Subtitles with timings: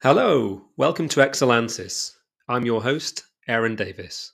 [0.00, 2.12] Hello, welcome to Exulansis.
[2.48, 4.32] I'm your host, Aaron Davis.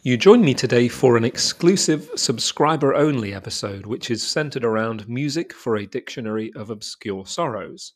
[0.00, 5.52] You join me today for an exclusive subscriber only episode, which is centered around music
[5.52, 7.92] for a dictionary of obscure sorrows.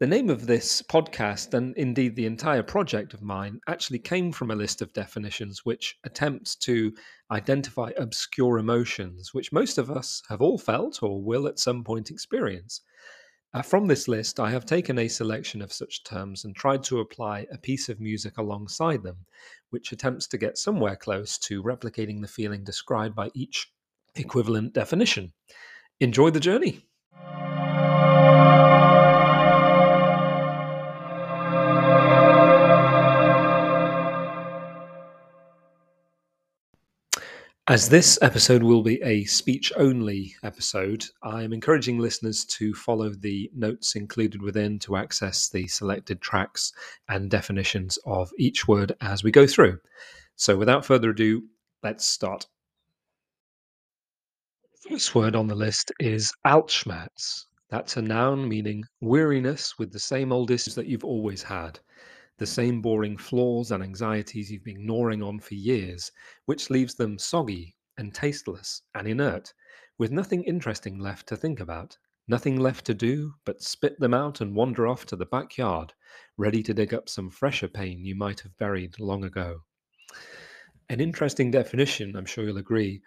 [0.00, 4.50] The name of this podcast, and indeed the entire project of mine, actually came from
[4.50, 6.92] a list of definitions which attempts to
[7.30, 12.10] identify obscure emotions, which most of us have all felt or will at some point
[12.10, 12.80] experience.
[13.54, 17.00] Uh, from this list, I have taken a selection of such terms and tried to
[17.00, 19.18] apply a piece of music alongside them,
[19.70, 23.70] which attempts to get somewhere close to replicating the feeling described by each
[24.16, 25.32] equivalent definition.
[26.00, 26.88] Enjoy the journey.
[37.72, 43.08] As this episode will be a speech only episode, I am encouraging listeners to follow
[43.08, 46.74] the notes included within to access the selected tracks
[47.08, 49.78] and definitions of each word as we go through.
[50.36, 51.44] So, without further ado,
[51.82, 52.46] let's start.
[54.86, 57.46] First word on the list is Altschmerz.
[57.70, 61.80] That's a noun meaning weariness with the same old issues that you've always had
[62.38, 66.10] the same boring flaws and anxieties you've been gnawing on for years,
[66.46, 69.52] which leaves them soggy and tasteless and inert,
[69.98, 71.96] with nothing interesting left to think about,
[72.28, 75.92] nothing left to do but spit them out and wander off to the backyard,
[76.36, 79.60] ready to dig up some fresher pain you might have buried long ago.
[80.88, 83.02] An interesting definition, I'm sure you'll agree.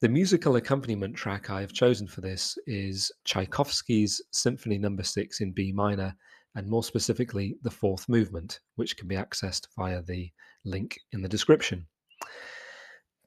[0.00, 5.04] The musical accompaniment track I have chosen for this is Tchaikovsky's Symphony Number no.
[5.04, 6.14] 6 in B minor
[6.54, 10.30] and more specifically, the fourth movement, which can be accessed via the
[10.64, 11.86] link in the description.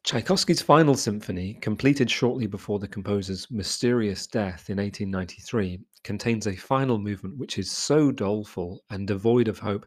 [0.04, 6.98] Tchaikovsky's final symphony, completed shortly before the composer's mysterious death in 1893, contains a final
[6.98, 9.86] movement which is so doleful and devoid of hope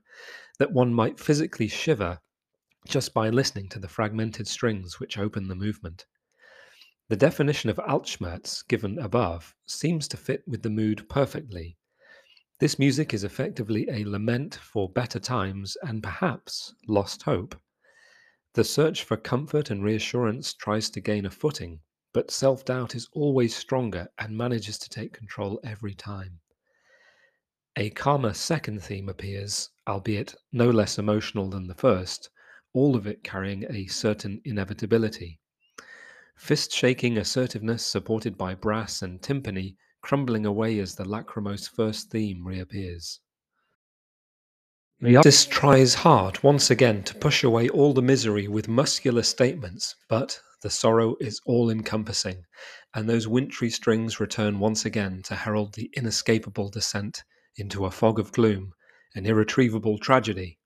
[0.59, 2.19] that one might physically shiver
[2.87, 6.07] just by listening to the fragmented strings which open the movement.
[7.09, 11.77] The definition of Altschmerz given above seems to fit with the mood perfectly,
[12.59, 17.55] this music is effectively a lament for better times and perhaps lost hope.
[18.55, 21.81] The search for comfort and reassurance tries to gain a footing,
[22.15, 26.41] but self doubt is always stronger and manages to take control every time.
[27.77, 32.31] A calmer second theme appears, albeit no less emotional than the first,
[32.73, 35.39] all of it carrying a certain inevitability.
[36.37, 42.47] Fist shaking assertiveness supported by brass and timpani crumbling away as the lachrymose first theme
[42.47, 43.19] reappears.
[45.05, 50.41] Artist tries hard once again to push away all the misery with muscular statements, but
[50.63, 52.45] the sorrow is all encompassing,
[52.95, 57.25] and those wintry strings return once again to herald the inescapable descent
[57.57, 58.75] into a fog of gloom,
[59.17, 60.61] an irretrievable tragedy.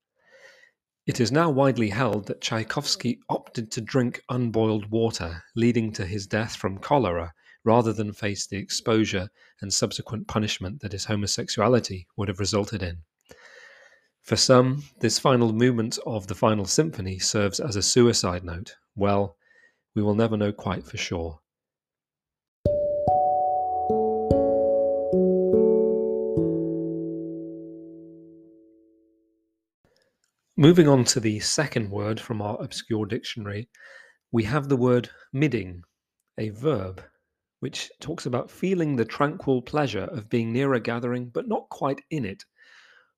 [1.06, 6.26] It is now widely held that Tchaikovsky opted to drink unboiled water, leading to his
[6.26, 7.32] death from cholera,
[7.64, 9.28] rather than face the exposure
[9.60, 12.98] and subsequent punishment that his homosexuality would have resulted in.
[14.22, 18.76] For some, this final movement of the final symphony serves as a suicide note.
[18.94, 19.36] Well,
[19.94, 21.40] we will never know quite for sure.
[30.56, 33.70] Moving on to the second word from our obscure dictionary,
[34.30, 35.82] we have the word midding,
[36.36, 37.02] a verb
[37.60, 42.00] which talks about feeling the tranquil pleasure of being near a gathering but not quite
[42.10, 42.44] in it,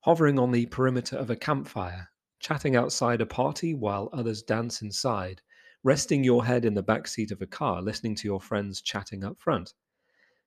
[0.00, 2.08] hovering on the perimeter of a campfire,
[2.40, 5.40] chatting outside a party while others dance inside,
[5.84, 9.24] resting your head in the back seat of a car, listening to your friends chatting
[9.24, 9.74] up front.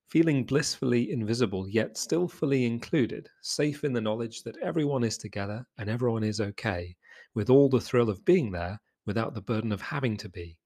[0.08, 5.66] Feeling blissfully invisible, yet still fully included, safe in the knowledge that everyone is together
[5.78, 6.96] and everyone is okay,
[7.34, 10.60] with all the thrill of being there without the burden of having to be.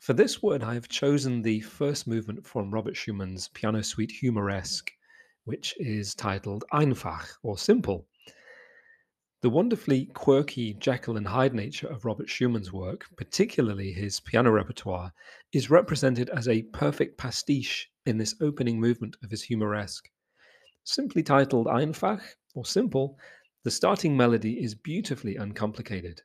[0.00, 4.92] For this word, I have chosen the first movement from Robert Schumann's piano suite Humoresque,
[5.44, 8.06] which is titled Einfach, or Simple.
[9.42, 15.12] The wonderfully quirky Jekyll and Hyde nature of Robert Schumann's work, particularly his piano repertoire,
[15.52, 20.08] is represented as a perfect pastiche in this opening movement of his Humoresque.
[20.84, 22.22] Simply titled Einfach,
[22.54, 23.18] or Simple,
[23.64, 26.22] the starting melody is beautifully uncomplicated.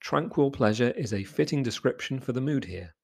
[0.00, 2.94] Tranquil pleasure is a fitting description for the mood here.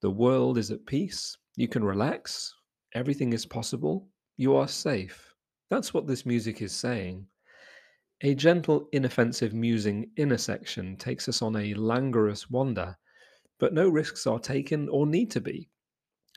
[0.00, 1.36] The world is at peace.
[1.56, 2.54] You can relax.
[2.94, 4.08] Everything is possible.
[4.36, 5.34] You are safe.
[5.70, 7.26] That's what this music is saying.
[8.22, 12.96] A gentle, inoffensive musing inner section takes us on a languorous wander,
[13.58, 15.68] but no risks are taken or need to be.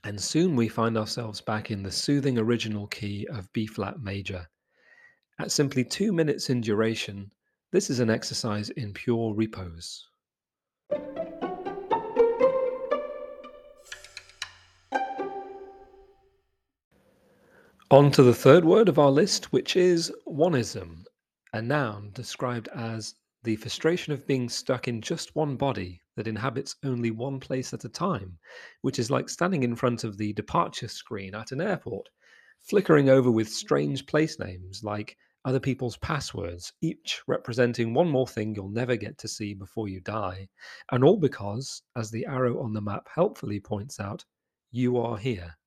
[0.03, 4.47] and soon we find ourselves back in the soothing original key of B flat major.
[5.39, 7.31] At simply two minutes in duration,
[7.71, 10.07] this is an exercise in pure repose.
[17.91, 21.03] On to the third word of our list, which is onism,
[21.51, 26.77] a noun described as the frustration of being stuck in just one body that inhabits
[26.85, 28.39] only one place at a time,
[28.79, 32.07] which is like standing in front of the departure screen at an airport,
[32.61, 38.55] flickering over with strange place names like other people's passwords, each representing one more thing
[38.55, 40.47] you'll never get to see before you die.
[40.93, 44.23] And all because, as the arrow on the map helpfully points out,
[44.71, 45.57] you are here.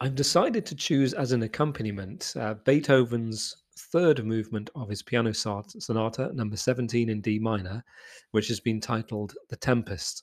[0.00, 6.32] I've decided to choose as an accompaniment uh, Beethoven's third movement of his piano sonata,
[6.34, 7.82] number 17 in D minor,
[8.30, 10.22] which has been titled The Tempest.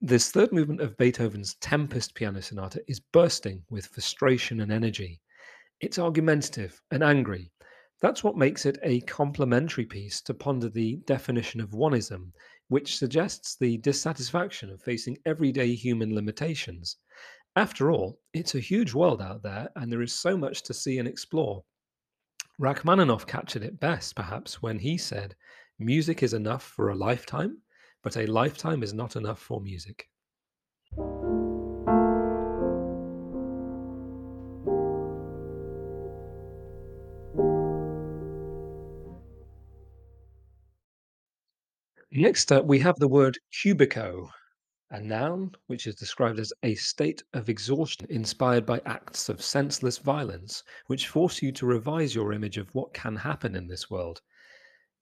[0.00, 5.20] This third movement of Beethoven's Tempest piano sonata is bursting with frustration and energy.
[5.78, 7.52] It's argumentative and angry.
[8.00, 12.32] That's what makes it a complementary piece to ponder the definition of onism,
[12.66, 16.96] which suggests the dissatisfaction of facing everyday human limitations.
[17.56, 20.98] After all, it's a huge world out there, and there is so much to see
[20.98, 21.64] and explore.
[22.60, 25.34] Rachmaninoff captured it best, perhaps, when he said,
[25.78, 27.58] Music is enough for a lifetime,
[28.02, 30.08] but a lifetime is not enough for music.
[42.12, 44.30] Next up, we have the word cubico,
[44.92, 49.98] a noun which is described as a state of exhaustion inspired by acts of senseless
[49.98, 54.20] violence, which force you to revise your image of what can happen in this world,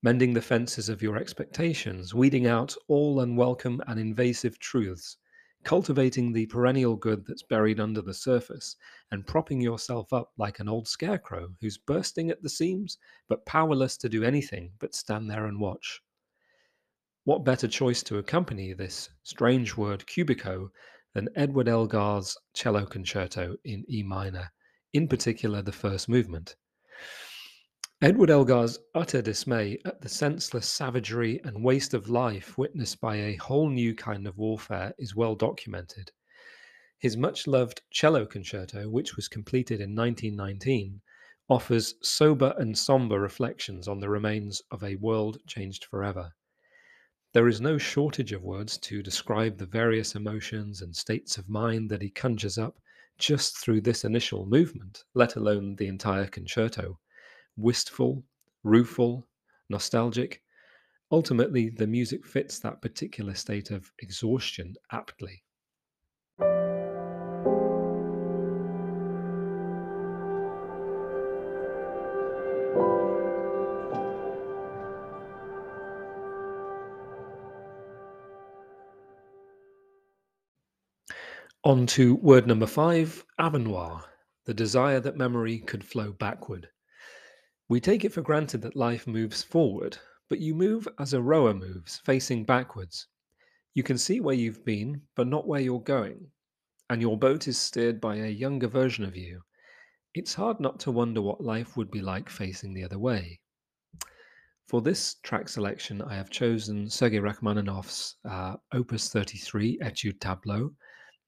[0.02, 5.16] mending the fences of your expectations, weeding out all unwelcome and invasive truths,
[5.64, 8.76] cultivating the perennial good that's buried under the surface,
[9.10, 13.96] and propping yourself up like an old scarecrow who's bursting at the seams but powerless
[13.96, 16.02] to do anything but stand there and watch.
[17.28, 20.70] What better choice to accompany this strange word kuebiko
[21.12, 24.50] than Edward Elgar's cello concerto in E minor,
[24.94, 26.56] in particular the first movement?
[28.00, 33.36] Edward Elgar's utter dismay at the senseless savagery and waste of life witnessed by a
[33.36, 36.10] whole new kind of warfare is well documented.
[36.98, 41.02] His much loved cello concerto, which was completed in 1919,
[41.50, 46.32] offers sober and somber reflections on the remains of a world changed forever.
[47.38, 51.88] There is no shortage of words to describe the various emotions and states of mind
[51.88, 52.80] that he conjures up
[53.16, 56.98] just through this initial movement, let alone the entire concerto.
[57.56, 58.24] Wistful,
[58.64, 59.24] rueful,
[59.70, 60.42] nostalgic.
[61.12, 65.44] Ultimately, the music fits that particular state of exhaustion aptly.
[81.68, 84.02] On to word number five avenoir,
[84.46, 86.70] the desire that memory could flow backward.
[87.68, 89.98] We take it for granted that life moves forward,
[90.30, 93.06] but you move as a rower moves, facing backwards.
[93.74, 96.30] You can see where you've been, but not where you're going,
[96.88, 99.42] and your boat is steered by a younger version of you.
[100.14, 103.40] It's hard not to wonder what life would be like facing the other way.
[104.68, 110.74] For this track selection, I have chosen Sergei Rachmaninoff's uh, Opus 33 Etude Tableau,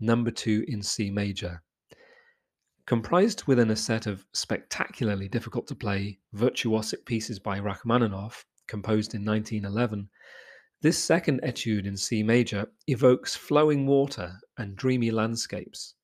[0.00, 1.62] number two in C major.
[2.87, 9.25] Comprised within a set of spectacularly difficult to play virtuosic pieces by Rachmaninoff, composed in
[9.25, 10.09] 1911,
[10.83, 15.95] this second etude in C major evokes flowing water and dreamy landscapes.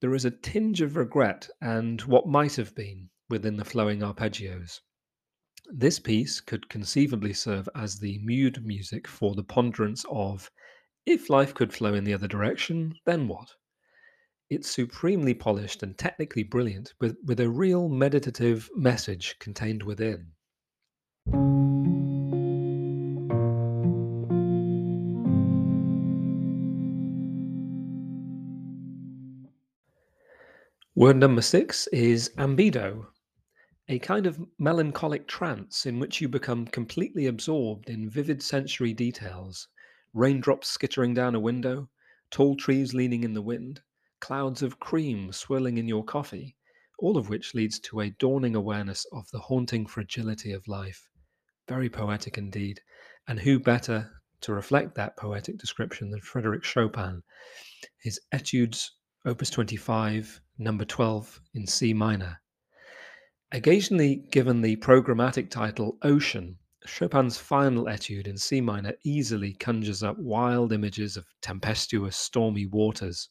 [0.00, 4.80] There is a tinge of regret and what might have been within the flowing arpeggios.
[5.70, 10.50] This piece could conceivably serve as the mood music for the ponderance of
[11.08, 13.54] if life could flow in the other direction, then what?
[14.50, 20.32] It's supremely polished and technically brilliant, with, with a real meditative message contained within.
[30.94, 33.06] Word number six is ambedo,
[33.88, 39.68] a kind of melancholic trance in which you become completely absorbed in vivid sensory details
[40.14, 41.88] raindrops skittering down a window,
[42.30, 43.80] tall trees leaning in the wind,
[44.20, 46.56] clouds of cream swirling in your coffee,
[46.98, 51.08] all of which leads to a dawning awareness of the haunting fragility of life.
[51.68, 52.80] Very poetic indeed.
[53.26, 54.10] And who better
[54.40, 57.22] to reflect that poetic description than Frederick Chopin.
[58.00, 58.90] His Etudes,
[59.24, 62.40] Opus 25, number 12 in C minor.
[63.52, 70.16] Occasionally given the programmatic title Ocean, Chopin's final etude in C minor easily conjures up
[70.18, 73.30] wild images of tempestuous, stormy waters.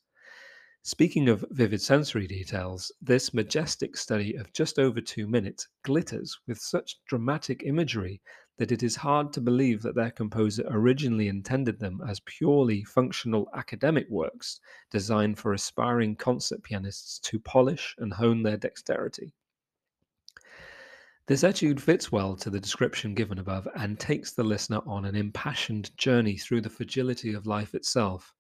[0.83, 6.59] Speaking of vivid sensory details, this majestic study of just over two minutes glitters with
[6.59, 8.21] such dramatic imagery
[8.57, 13.49] that it is hard to believe that their composer originally intended them as purely functional
[13.53, 14.59] academic works
[14.91, 19.33] designed for aspiring concert pianists to polish and hone their dexterity.
[21.27, 25.13] This etude fits well to the description given above and takes the listener on an
[25.13, 28.34] impassioned journey through the fragility of life itself.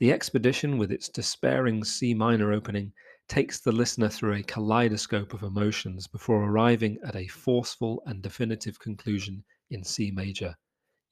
[0.00, 2.92] The expedition, with its despairing C minor opening,
[3.28, 8.80] takes the listener through a kaleidoscope of emotions before arriving at a forceful and definitive
[8.80, 10.56] conclusion in C major.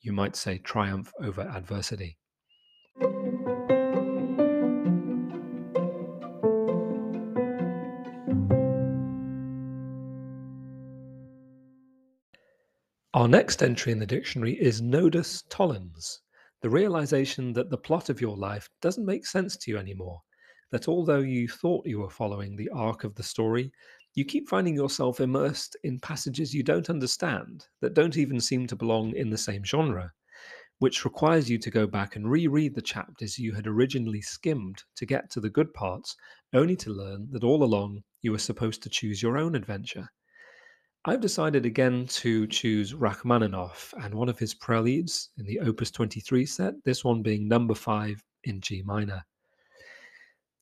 [0.00, 2.18] You might say triumph over adversity.
[13.20, 16.22] Our next entry in the dictionary is nodus tollens,
[16.62, 20.22] the realization that the plot of your life doesn't make sense to you anymore,
[20.70, 23.70] that although you thought you were following the arc of the story,
[24.14, 28.74] you keep finding yourself immersed in passages you don't understand, that don't even seem to
[28.74, 30.10] belong in the same genre,
[30.78, 35.04] which requires you to go back and reread the chapters you had originally skimmed to
[35.04, 36.16] get to the good parts,
[36.54, 40.08] only to learn that all along you were supposed to choose your own adventure.
[41.06, 46.44] I've decided again to choose Rachmaninoff and one of his preludes in the Opus 23
[46.44, 49.24] set, this one being number 5 in G minor.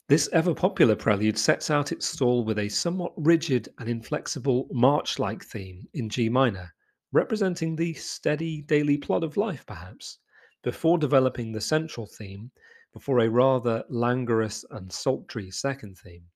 [0.09, 5.19] This ever popular prelude sets out its stall with a somewhat rigid and inflexible march
[5.19, 6.73] like theme in G minor,
[7.11, 10.19] representing the steady daily plot of life, perhaps,
[10.63, 12.53] before developing the central theme,
[12.93, 16.27] before a rather languorous and sultry second theme.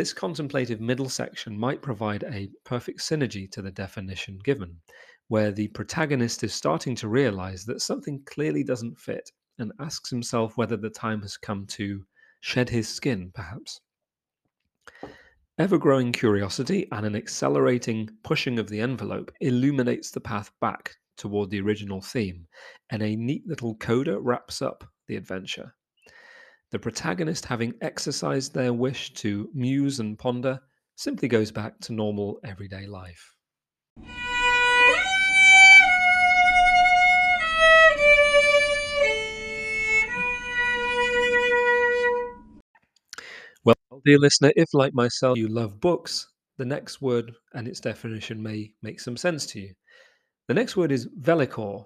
[0.00, 4.80] This contemplative middle section might provide a perfect synergy to the definition given,
[5.28, 10.56] where the protagonist is starting to realize that something clearly doesn't fit and asks himself
[10.56, 12.02] whether the time has come to
[12.40, 13.82] shed his skin, perhaps.
[15.58, 21.50] Ever growing curiosity and an accelerating pushing of the envelope illuminates the path back toward
[21.50, 22.46] the original theme,
[22.88, 25.74] and a neat little coda wraps up the adventure.
[26.72, 30.60] The protagonist, having exercised their wish to muse and ponder,
[30.94, 33.34] simply goes back to normal everyday life.
[43.64, 43.74] Well,
[44.04, 48.70] dear listener, if like myself you love books, the next word and its definition may
[48.80, 49.74] make some sense to you.
[50.46, 51.84] The next word is vellichor,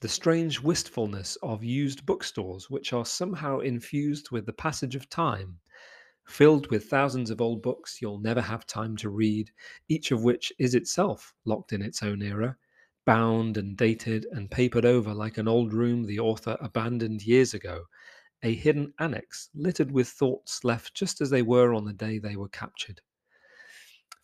[0.00, 5.58] the strange wistfulness of used bookstores, which are somehow infused with the passage of time,
[6.24, 9.50] filled with thousands of old books you'll never have time to read,
[9.88, 12.56] each of which is itself locked in its own era,
[13.06, 17.84] bound and dated and papered over like an old room the author abandoned years ago,
[18.44, 22.36] a hidden annex littered with thoughts left just as they were on the day they
[22.36, 23.00] were captured.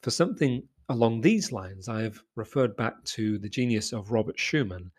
[0.03, 4.93] For something along these lines, I have referred back to the genius of Robert Schumann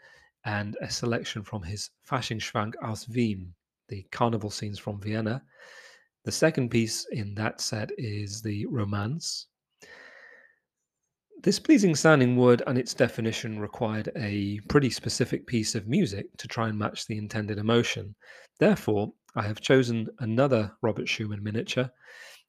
[0.45, 3.53] and a selection from his Faschingsschwank aus Wien,
[3.89, 5.43] the carnival scenes from Vienna.
[6.23, 9.47] The second piece in that set is the Romance.
[11.41, 16.47] This pleasing sounding word and its definition required a pretty specific piece of music to
[16.47, 18.15] try and match the intended emotion.
[18.59, 21.91] Therefore, I have chosen another Robert Schumann miniature,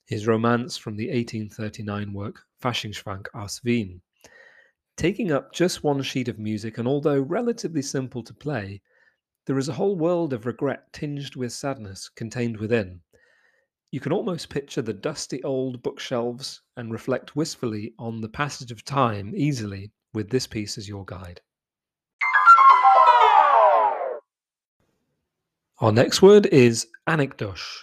[0.06, 4.00] his romance from the 1839 work Faschingsschwank aus Wien.
[4.96, 8.80] Taking up just one sheet of music, and although relatively simple to play,
[9.44, 13.02] there is a whole world of regret tinged with sadness contained within.
[13.90, 18.86] You can almost picture the dusty old bookshelves and reflect wistfully on the passage of
[18.86, 21.42] time easily with this piece as your guide.
[25.78, 27.82] Our next word is anekdosh,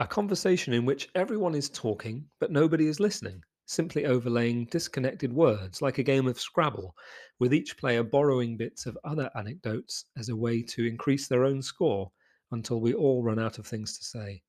[0.00, 5.82] a conversation in which everyone is talking but nobody is listening simply overlaying disconnected words
[5.82, 6.94] like a game of Scrabble,
[7.38, 11.60] with each player borrowing bits of other anecdotes as a way to increase their own
[11.60, 12.10] score
[12.52, 14.42] until we all run out of things to say.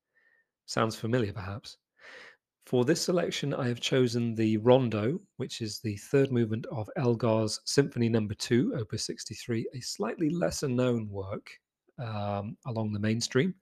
[0.65, 1.77] Sounds familiar, perhaps?
[2.65, 7.61] For this selection, I have chosen the Rondo, which is the third movement of Elgar's
[7.63, 8.39] Symphony Number no.
[8.39, 11.49] 2, Opus 63, a slightly lesser known work
[11.99, 13.53] um, along the mainstream.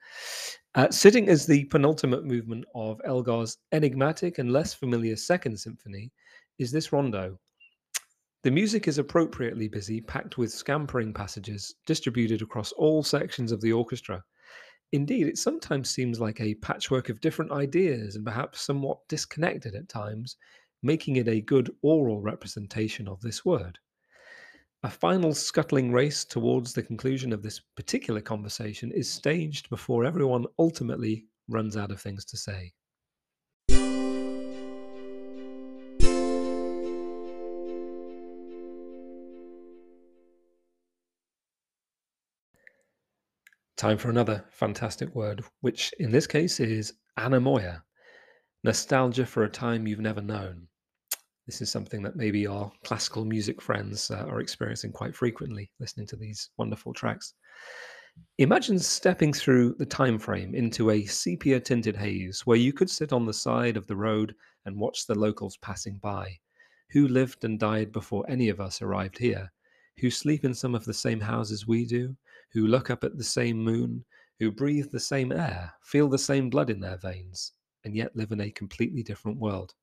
[0.76, 6.12] Uh, sitting as the penultimate movement of Elgar's enigmatic and less familiar Second Symphony
[6.60, 7.40] is this rondo.
[8.44, 13.72] The music is appropriately busy, packed with scampering passages distributed across all sections of the
[13.72, 14.24] orchestra.
[14.92, 19.90] Indeed, it sometimes seems like a patchwork of different ideas and perhaps somewhat disconnected at
[19.90, 20.38] times,
[20.84, 23.80] making it a good oral representation of this word.
[24.86, 30.46] A final scuttling race towards the conclusion of this particular conversation is staged before everyone
[30.60, 32.72] ultimately runs out of things to say.
[43.76, 47.82] Time for another fantastic word, which in this case is anemoia,
[48.64, 50.68] nostalgia for a time you've never known.
[51.46, 56.08] This is something that maybe our classical music friends uh, are experiencing quite frequently, listening
[56.08, 57.36] to these wonderful tracks.
[58.40, 63.14] Imagine stepping through the time frame into a sepia tinted haze where you could sit
[63.14, 64.34] on the side of the road
[64.66, 66.36] and watch the locals passing by,
[66.90, 69.52] who lived and died before any of us arrived here,
[70.00, 72.16] who sleep in some of the same houses we do,
[72.54, 74.04] who look up at the same moon,
[74.40, 77.52] who breathe the same air, feel the same blood in their veins,
[77.84, 79.76] and yet live in a completely different world.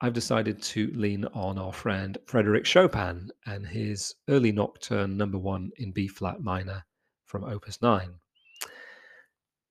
[0.00, 5.70] I've decided to lean on our friend Frederick Chopin and his early nocturne number one
[5.76, 6.84] in B flat minor
[7.24, 8.18] from Opus 9.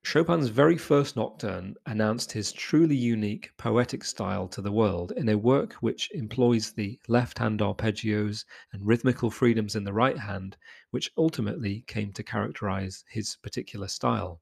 [0.06, 5.38] Chopin's very first nocturne announced his truly unique poetic style to the world in a
[5.38, 10.58] work which employs the left hand arpeggios and rhythmical freedoms in the right hand,
[10.92, 14.42] which ultimately came to characterize his particular style.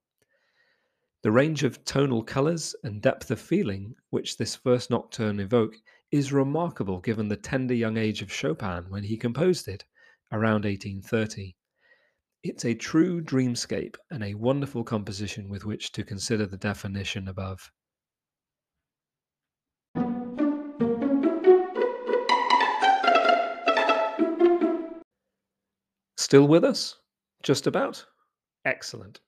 [1.23, 5.75] The range of tonal colours and depth of feeling which this first nocturne evoke
[6.09, 9.85] is remarkable given the tender young age of Chopin when he composed it,
[10.31, 11.55] around 1830.
[12.41, 17.71] It's a true dreamscape and a wonderful composition with which to consider the definition above.
[26.17, 26.97] Still with us?
[27.43, 28.03] Just about?
[28.65, 29.19] Excellent.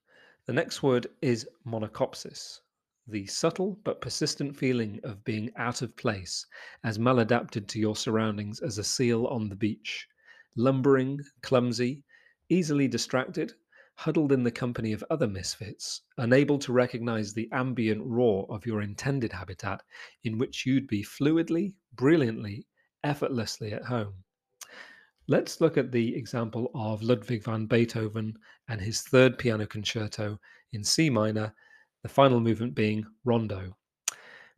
[0.46, 2.60] The next word is monachopsis,
[3.06, 6.44] the subtle but persistent feeling of being out of place,
[6.82, 10.06] as maladapted to your surroundings as a seal on the beach,
[10.54, 12.04] lumbering, clumsy,
[12.50, 13.54] easily distracted,
[13.94, 18.82] huddled in the company of other misfits, unable to recognize the ambient roar of your
[18.82, 19.82] intended habitat
[20.24, 22.66] in which you'd be fluidly, brilliantly,
[23.02, 24.24] effortlessly at home.
[25.26, 28.36] Let's look at the example of Ludwig van Beethoven
[28.68, 30.38] and his third piano concerto
[30.72, 31.54] in C minor,
[32.02, 33.74] the final movement being Rondo.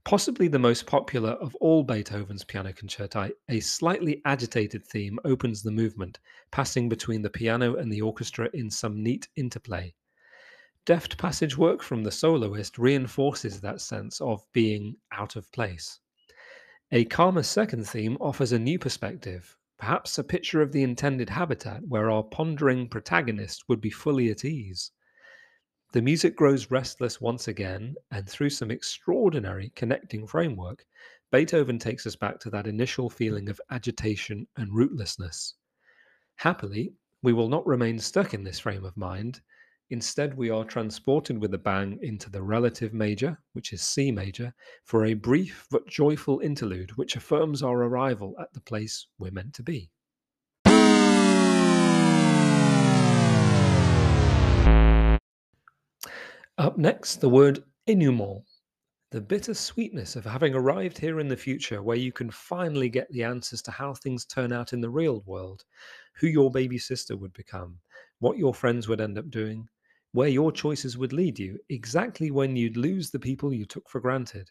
[0.03, 5.71] Possibly the most popular of all Beethoven's piano concerti, a slightly agitated theme opens the
[5.71, 6.19] movement,
[6.51, 9.95] passing between the piano and the orchestra in some neat interplay.
[10.85, 16.01] Deft passage work from the soloist reinforces that sense of being out of place.
[16.91, 21.83] A calmer second theme offers a new perspective, perhaps a picture of the intended habitat
[21.87, 24.93] where our pondering protagonist would be fully at ease.
[25.93, 30.85] The music grows restless once again, and through some extraordinary connecting framework,
[31.31, 35.55] Beethoven takes us back to that initial feeling of agitation and rootlessness.
[36.37, 39.41] Happily, we will not remain stuck in this frame of mind.
[39.91, 44.53] Instead, we are transported with a bang into the relative major, which is C major,
[44.83, 49.55] for a brief but joyful interlude which affirms our arrival at the place we're meant
[49.55, 49.89] to be.
[56.59, 58.43] Up next, the word inouement,
[59.13, 63.09] the bitter sweetness of having arrived here in the future where you can finally get
[63.13, 65.65] the answers to how things turn out in the real world,
[66.17, 67.79] who your baby sister would become,
[68.19, 69.69] what your friends would end up doing,
[70.17, 74.01] where your choices would lead you, exactly when you'd lose the people you took for
[74.01, 74.51] granted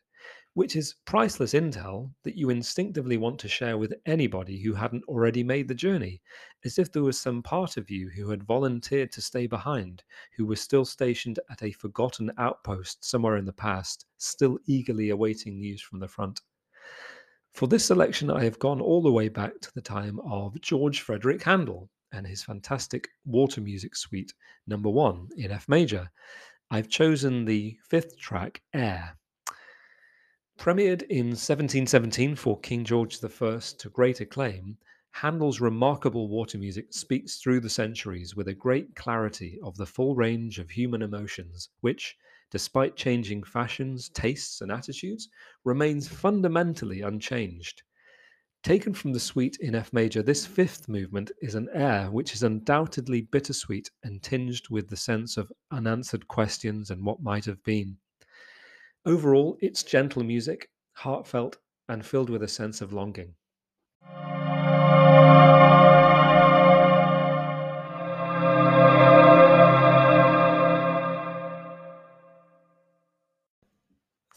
[0.56, 5.44] which is priceless intel that you instinctively want to share with anybody who hadn't already
[5.44, 6.22] made the journey,
[6.64, 10.02] as if there was some part of you who had volunteered to stay behind,
[10.38, 15.60] who was still stationed at a forgotten outpost somewhere in the past, still eagerly awaiting
[15.60, 16.40] news from the front.
[17.54, 21.02] For this selection, I have gone all the way back to the time of George
[21.02, 24.34] Frederick Handel and his fantastic water music suite,
[24.68, 26.10] number one in F major.
[26.72, 29.18] I've chosen the fifth track, Air.
[30.58, 34.78] Premiered in 1717 for King George I to great acclaim,
[35.12, 40.16] Handel's remarkable water music speaks through the centuries with a great clarity of the full
[40.16, 42.18] range of human emotions, which,
[42.52, 45.30] despite changing fashions, tastes, and attitudes,
[45.64, 47.84] remains fundamentally unchanged.
[48.66, 52.42] Taken from the suite in F major, this fifth movement is an air which is
[52.42, 57.96] undoubtedly bittersweet and tinged with the sense of unanswered questions and what might have been.
[59.06, 63.36] Overall, it's gentle music, heartfelt, and filled with a sense of longing.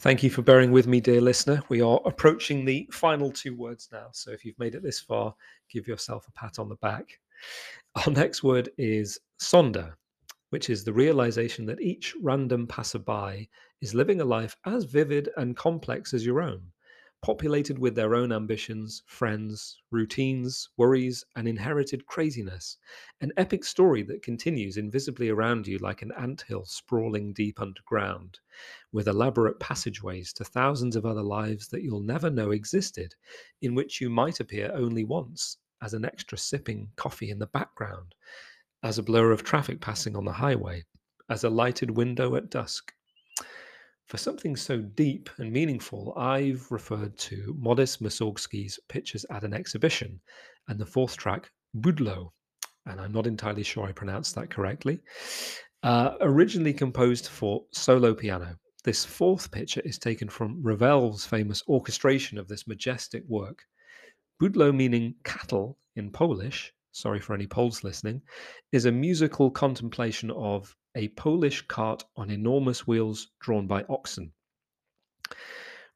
[0.00, 1.60] Thank you for bearing with me, dear listener.
[1.68, 4.06] We are approaching the final two words now.
[4.12, 5.34] So if you've made it this far,
[5.68, 7.18] give yourself a pat on the back.
[7.96, 9.94] Our next word is sonder,
[10.50, 15.56] which is the realization that each random passerby is living a life as vivid and
[15.56, 16.62] complex as your own,
[17.20, 22.76] populated with their own ambitions, friends, routines, worries, and inherited craziness.
[23.20, 28.38] An epic story that continues invisibly around you like an anthill sprawling deep underground,
[28.92, 33.14] with elaborate passageways to thousands of other lives that you'll never know existed,
[33.62, 38.14] in which you might appear only once as an extra sipping coffee in the background
[38.82, 40.84] as a blur of traffic passing on the highway,
[41.28, 42.92] as a lighted window at dusk.
[44.08, 50.18] For something so deep and meaningful, I've referred to Modest Mussorgsky's Pictures at an Exhibition
[50.66, 52.32] and the fourth track, Budlo,
[52.86, 55.00] and I'm not entirely sure I pronounced that correctly.
[55.82, 62.38] Uh, originally composed for solo piano, this fourth picture is taken from Ravel's famous orchestration
[62.38, 63.66] of this majestic work.
[64.40, 68.20] Budlo meaning cattle in Polish sorry for any Poles listening,
[68.72, 74.32] is a musical contemplation of a Polish cart on enormous wheels drawn by oxen.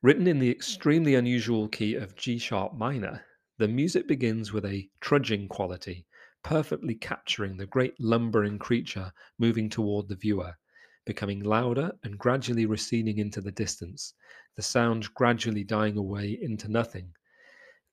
[0.02, 3.24] Written in the extremely unusual key of G sharp minor,
[3.58, 6.06] the music begins with a trudging quality,
[6.42, 10.56] perfectly capturing the great lumbering creature moving toward the viewer,
[11.04, 14.14] becoming louder and gradually receding into the distance,
[14.56, 17.14] the sound gradually dying away into nothing,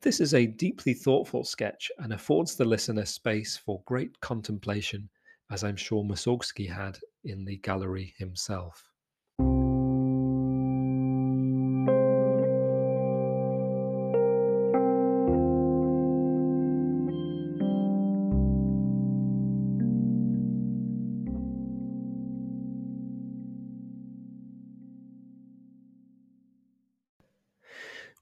[0.01, 5.09] this is a deeply thoughtful sketch and affords the listener space for great contemplation,
[5.51, 8.88] as I'm sure Mussorgsky had in the gallery himself.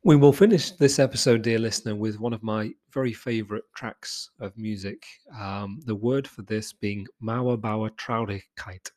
[0.04, 4.56] We will finish this episode, dear listener, with one of my very favorite tracks of
[4.56, 5.04] music.
[5.38, 8.92] Um, the word for this being Mauerbauer Traurigkeit,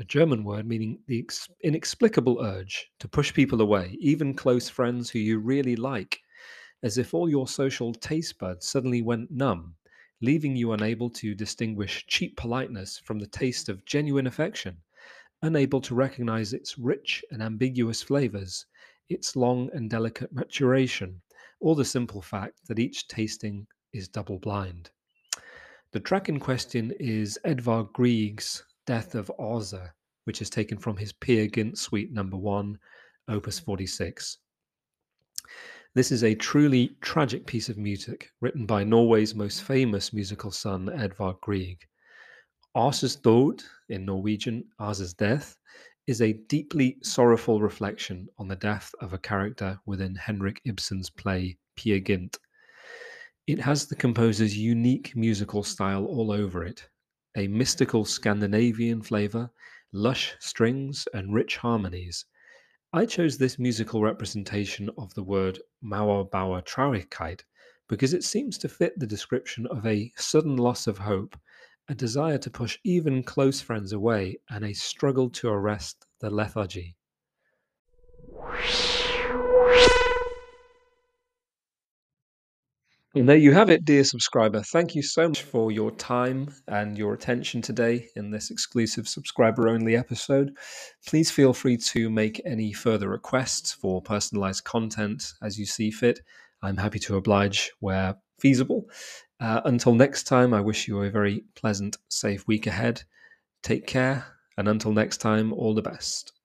[0.00, 5.10] a German word meaning the ex- inexplicable urge to push people away, even close friends
[5.10, 6.18] who you really like,
[6.82, 9.74] as if all your social taste buds suddenly went numb,
[10.22, 14.78] leaving you unable to distinguish cheap politeness from the taste of genuine affection,
[15.42, 18.66] unable to recognize its rich and ambiguous flavors
[19.10, 21.20] its long and delicate maturation,
[21.60, 24.90] or the simple fact that each tasting is double blind.
[25.92, 29.90] The track in question is Edvard Grieg's Death of Åse,
[30.24, 32.78] which is taken from his Peer Gynt Suite number 1,
[33.28, 34.38] opus 46.
[35.94, 40.88] This is a truly tragic piece of music written by Norway's most famous musical son,
[40.94, 41.80] Edvard Grieg.
[42.76, 45.56] Åse's Død, in Norwegian, Åse's Death,
[46.10, 51.56] is a deeply sorrowful reflection on the death of a character within Henrik Ibsen's play
[51.76, 52.36] Peer Gynt.
[53.46, 56.88] It has the composer's unique musical style all over it
[57.36, 59.52] a mystical Scandinavian flavour,
[59.92, 62.24] lush strings, and rich harmonies.
[62.92, 67.44] I chose this musical representation of the word Mauerbauer Traurigkeit
[67.88, 71.38] because it seems to fit the description of a sudden loss of hope
[71.90, 76.94] a desire to push even close friends away, and a struggle to arrest the lethargy.
[83.12, 84.62] And there you have it, dear subscriber.
[84.62, 89.68] Thank you so much for your time and your attention today in this exclusive subscriber
[89.68, 90.56] only episode.
[91.08, 96.20] Please feel free to make any further requests for personalized content as you see fit.
[96.62, 98.88] I'm happy to oblige where feasible.
[99.38, 103.02] Uh, until next time, I wish you a very pleasant, safe week ahead.
[103.62, 104.24] Take care,
[104.56, 106.39] and until next time, all the best.